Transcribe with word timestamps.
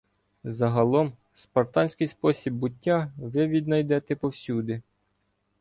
Загалом, 0.43 1.13
спартанський 1.33 2.07
спосіб 2.07 2.53
буття 2.53 3.11
ви 3.17 3.47
віднайдете 3.47 4.15
повсюди 4.15 4.81